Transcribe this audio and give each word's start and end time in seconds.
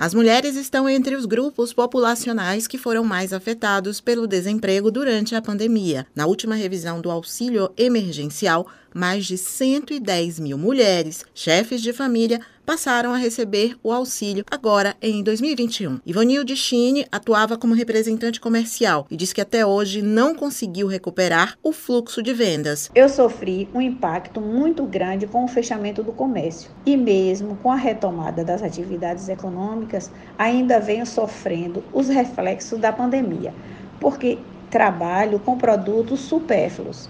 As 0.00 0.14
mulheres 0.14 0.56
estão 0.56 0.88
entre 0.88 1.14
os 1.14 1.26
grupos 1.26 1.74
populacionais 1.74 2.66
que 2.66 2.78
foram 2.78 3.04
mais 3.04 3.34
afetados 3.34 4.00
pelo 4.00 4.26
desemprego 4.26 4.90
durante 4.90 5.34
a 5.34 5.42
pandemia. 5.42 6.06
Na 6.14 6.24
última 6.24 6.54
revisão 6.54 7.02
do 7.02 7.10
auxílio 7.10 7.70
emergencial, 7.76 8.66
mais 8.94 9.26
de 9.26 9.36
110 9.36 10.40
mil 10.40 10.56
mulheres, 10.56 11.22
chefes 11.34 11.82
de 11.82 11.92
família, 11.92 12.40
passaram 12.70 13.12
a 13.12 13.16
receber 13.16 13.76
o 13.82 13.90
auxílio 13.90 14.44
agora 14.48 14.94
em 15.02 15.24
2021. 15.24 15.98
Ivonilde 16.06 16.54
Chine 16.54 17.04
atuava 17.10 17.58
como 17.58 17.74
representante 17.74 18.40
comercial 18.40 19.08
e 19.10 19.16
diz 19.16 19.32
que 19.32 19.40
até 19.40 19.66
hoje 19.66 20.00
não 20.02 20.36
conseguiu 20.36 20.86
recuperar 20.86 21.58
o 21.64 21.72
fluxo 21.72 22.22
de 22.22 22.32
vendas. 22.32 22.88
Eu 22.94 23.08
sofri 23.08 23.68
um 23.74 23.80
impacto 23.80 24.40
muito 24.40 24.84
grande 24.84 25.26
com 25.26 25.44
o 25.44 25.48
fechamento 25.48 26.00
do 26.04 26.12
comércio 26.12 26.70
e 26.86 26.96
mesmo 26.96 27.56
com 27.56 27.72
a 27.72 27.76
retomada 27.76 28.44
das 28.44 28.62
atividades 28.62 29.28
econômicas, 29.28 30.08
ainda 30.38 30.78
venho 30.78 31.04
sofrendo 31.04 31.82
os 31.92 32.06
reflexos 32.06 32.78
da 32.78 32.92
pandemia, 32.92 33.52
porque 33.98 34.38
trabalho 34.70 35.40
com 35.40 35.58
produtos 35.58 36.20
supérfluos 36.20 37.08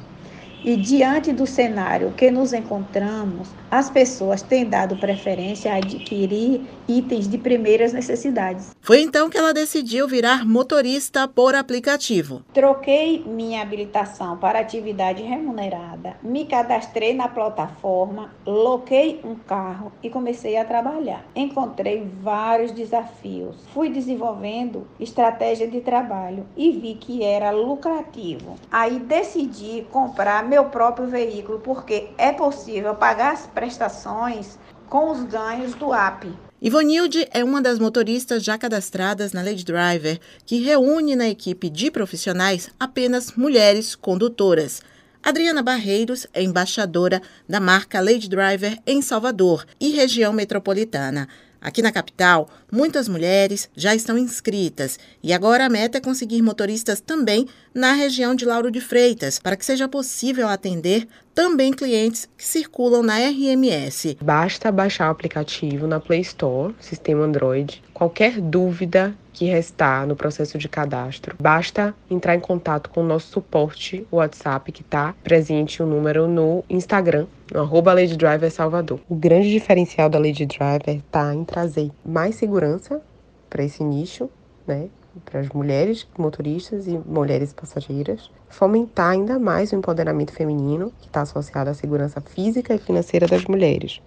e 0.64 0.76
diante 0.76 1.32
do 1.32 1.46
cenário 1.46 2.12
que 2.12 2.30
nos 2.30 2.52
encontramos, 2.52 3.48
as 3.70 3.88
pessoas 3.88 4.42
têm 4.42 4.64
dado 4.64 4.96
preferência 4.96 5.72
a 5.72 5.76
adquirir 5.76 6.62
itens 6.88 7.28
de 7.28 7.38
primeiras 7.38 7.92
necessidades. 7.92 8.74
Foi 8.80 9.00
então 9.00 9.30
que 9.30 9.38
ela 9.38 9.54
decidiu 9.54 10.08
virar 10.08 10.44
motorista 10.44 11.28
por 11.28 11.54
aplicativo. 11.54 12.42
Troquei 12.52 13.22
minha 13.24 13.62
habilitação 13.62 14.36
para 14.36 14.58
atividade 14.58 15.22
remunerada, 15.22 16.16
me 16.22 16.44
cadastrei 16.44 17.14
na 17.14 17.28
plataforma, 17.28 18.32
loquei 18.44 19.20
um 19.24 19.36
carro 19.36 19.92
e 20.02 20.10
comecei 20.10 20.56
a 20.56 20.64
trabalhar. 20.64 21.24
Encontrei 21.34 22.06
vários 22.20 22.72
desafios, 22.72 23.56
fui 23.72 23.88
desenvolvendo 23.88 24.86
estratégia 24.98 25.68
de 25.68 25.80
trabalho 25.80 26.44
e 26.56 26.72
vi 26.72 26.94
que 26.94 27.22
era 27.22 27.50
lucrativo. 27.50 28.56
Aí 28.70 28.98
decidi 28.98 29.86
comprar 29.90 30.42
meu 30.50 30.64
próprio 30.64 31.06
veículo 31.06 31.60
porque 31.60 32.08
é 32.18 32.32
possível 32.32 32.94
pagar 32.96 33.32
as 33.32 33.46
prestações 33.46 34.58
com 34.88 35.12
os 35.12 35.22
ganhos 35.22 35.74
do 35.74 35.92
AP. 35.92 36.24
Ivonilde 36.60 37.26
é 37.30 37.44
uma 37.44 37.62
das 37.62 37.78
motoristas 37.78 38.42
já 38.42 38.58
cadastradas 38.58 39.32
na 39.32 39.42
Lady 39.42 39.64
Driver, 39.64 40.18
que 40.44 40.60
reúne 40.60 41.14
na 41.14 41.28
equipe 41.28 41.70
de 41.70 41.90
profissionais 41.90 42.68
apenas 42.78 43.32
mulheres 43.32 43.94
condutoras. 43.94 44.82
Adriana 45.22 45.62
Barreiros 45.62 46.26
é 46.34 46.42
embaixadora 46.42 47.22
da 47.48 47.60
marca 47.60 48.00
Lady 48.00 48.28
Driver 48.28 48.76
em 48.86 49.00
Salvador 49.00 49.64
e 49.80 49.90
região 49.90 50.32
metropolitana. 50.32 51.28
Aqui 51.60 51.82
na 51.82 51.92
capital, 51.92 52.48
muitas 52.72 53.06
mulheres 53.06 53.68
já 53.76 53.94
estão 53.94 54.16
inscritas 54.16 54.98
e 55.22 55.32
agora 55.32 55.66
a 55.66 55.68
meta 55.68 55.98
é 55.98 56.00
conseguir 56.00 56.40
motoristas 56.40 57.00
também 57.00 57.46
na 57.74 57.92
região 57.92 58.34
de 58.34 58.46
Lauro 58.46 58.70
de 58.70 58.80
Freitas, 58.80 59.38
para 59.38 59.56
que 59.56 59.64
seja 59.64 59.86
possível 59.86 60.48
atender 60.48 61.06
também 61.34 61.72
clientes 61.72 62.28
que 62.36 62.44
circulam 62.44 63.02
na 63.02 63.18
RMS. 63.18 64.16
Basta 64.22 64.72
baixar 64.72 65.08
o 65.08 65.12
aplicativo 65.12 65.86
na 65.86 66.00
Play 66.00 66.20
Store, 66.22 66.74
sistema 66.80 67.24
Android. 67.24 67.82
Qualquer 68.00 68.40
dúvida 68.40 69.14
que 69.30 69.44
restar 69.44 70.06
no 70.06 70.16
processo 70.16 70.56
de 70.56 70.70
cadastro, 70.70 71.36
basta 71.38 71.94
entrar 72.10 72.34
em 72.34 72.40
contato 72.40 72.88
com 72.88 73.02
o 73.02 73.06
nosso 73.06 73.30
suporte 73.30 74.06
WhatsApp, 74.10 74.72
que 74.72 74.80
está 74.80 75.14
presente 75.22 75.82
o 75.82 75.86
número 75.86 76.26
no 76.26 76.64
Instagram, 76.70 77.26
no 77.52 77.82
Lady 77.82 78.16
Driver 78.16 78.50
Salvador. 78.50 79.00
O 79.06 79.14
grande 79.14 79.50
diferencial 79.50 80.08
da 80.08 80.18
Lady 80.18 80.46
Driver 80.46 80.96
está 80.96 81.34
em 81.34 81.44
trazer 81.44 81.90
mais 82.02 82.36
segurança 82.36 83.02
para 83.50 83.64
esse 83.64 83.84
nicho, 83.84 84.30
né? 84.66 84.88
para 85.26 85.40
as 85.40 85.50
mulheres 85.50 86.08
motoristas 86.16 86.86
e 86.86 86.96
mulheres 86.96 87.52
passageiras, 87.52 88.30
fomentar 88.48 89.10
ainda 89.10 89.38
mais 89.38 89.72
o 89.72 89.76
empoderamento 89.76 90.32
feminino, 90.32 90.90
que 91.02 91.06
está 91.06 91.20
associado 91.20 91.68
à 91.68 91.74
segurança 91.74 92.18
física 92.22 92.74
e 92.74 92.78
financeira 92.78 93.26
das 93.26 93.44
mulheres. 93.44 94.00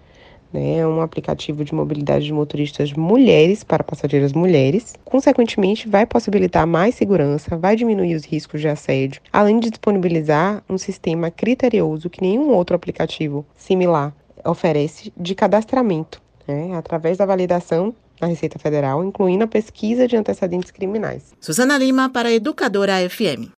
Né? 0.54 0.78
É 0.78 0.86
um 0.86 1.02
aplicativo 1.02 1.64
de 1.64 1.74
mobilidade 1.74 2.24
de 2.24 2.32
motoristas 2.32 2.92
mulheres 2.92 3.64
para 3.64 3.82
passageiras 3.82 4.32
mulheres. 4.32 4.94
Consequentemente, 5.04 5.88
vai 5.88 6.06
possibilitar 6.06 6.64
mais 6.64 6.94
segurança, 6.94 7.56
vai 7.56 7.74
diminuir 7.74 8.14
os 8.14 8.24
riscos 8.24 8.60
de 8.60 8.68
assédio, 8.68 9.20
além 9.32 9.58
de 9.58 9.68
disponibilizar 9.68 10.62
um 10.70 10.78
sistema 10.78 11.28
criterioso 11.28 12.08
que 12.08 12.22
nenhum 12.22 12.50
outro 12.50 12.76
aplicativo 12.76 13.44
similar 13.56 14.14
oferece 14.44 15.12
de 15.16 15.34
cadastramento, 15.34 16.22
né? 16.46 16.76
através 16.76 17.18
da 17.18 17.26
validação 17.26 17.92
na 18.20 18.28
Receita 18.28 18.58
Federal, 18.58 19.02
incluindo 19.04 19.42
a 19.42 19.48
pesquisa 19.48 20.06
de 20.06 20.16
antecedentes 20.16 20.70
criminais. 20.70 21.34
Suzana 21.40 21.76
Lima 21.76 22.08
para 22.08 22.32
Educadora 22.32 22.94
FM. 23.08 23.50